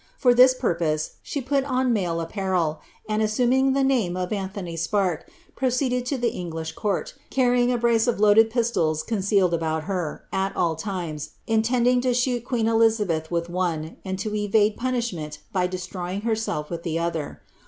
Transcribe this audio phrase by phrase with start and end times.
[0.17, 5.27] For ihis purpose she put on male apparel, and, assuming the name of Anihony Sparke,
[5.55, 10.23] proceeded to the English court, carrj'ing a brace of loaded pis tols concealed about her,
[10.33, 15.67] at all times, intending to shoot queen Elizabelh with one, and to evade punishment by
[15.67, 17.37] destroying herself with the oiher.